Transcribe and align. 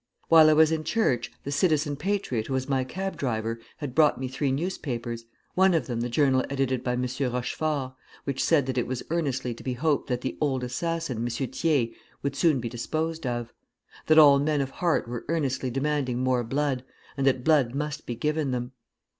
While 0.29 0.49
I 0.49 0.53
was 0.53 0.71
in 0.71 0.83
church, 0.83 1.31
the 1.43 1.51
citizen 1.51 1.95
patriot 1.95 2.47
who 2.47 2.53
was 2.55 2.67
my 2.67 2.83
cab 2.83 3.17
driver, 3.17 3.59
had 3.77 3.93
brought 3.93 4.17
me 4.19 4.27
three 4.27 4.51
newspapers, 4.51 5.25
one 5.53 5.75
of 5.75 5.85
them 5.85 6.01
the 6.01 6.09
journal 6.09 6.43
edited 6.49 6.83
by 6.83 6.93
M. 6.93 7.03
Rochefort, 7.19 7.93
which 8.23 8.43
said 8.43 8.65
that 8.65 8.79
it 8.79 8.87
was 8.87 9.03
earnestly 9.11 9.53
to 9.53 9.61
be 9.61 9.73
hoped 9.73 10.07
that 10.09 10.21
the 10.21 10.39
'old 10.41 10.63
assassin' 10.63 11.17
M. 11.19 11.27
Thiers 11.27 11.89
would 12.23 12.35
soon 12.35 12.59
be 12.59 12.67
disposed 12.67 13.27
of; 13.27 13.53
that 14.07 14.17
all 14.17 14.39
men 14.39 14.59
of 14.59 14.71
heart 14.71 15.07
were 15.07 15.23
earnestly 15.29 15.69
demanding 15.69 16.17
more 16.23 16.43
blood, 16.43 16.83
and 17.15 17.27
that 17.27 17.43
blood 17.43 17.75
must 17.75 18.07
be 18.07 18.15
given 18.15 18.49
them. 18.49 18.71